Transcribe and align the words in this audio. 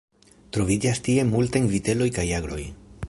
Troviĝas 0.55 1.01
tie 1.07 1.27
multajn 1.33 1.69
vitejoj 1.75 2.09
kaj 2.17 2.25
agroj. 2.39 2.61